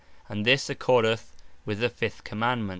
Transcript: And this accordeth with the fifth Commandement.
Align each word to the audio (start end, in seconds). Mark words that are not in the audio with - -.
And 0.27 0.47
this 0.47 0.67
accordeth 0.67 1.35
with 1.63 1.79
the 1.79 1.87
fifth 1.87 2.23
Commandement. 2.23 2.69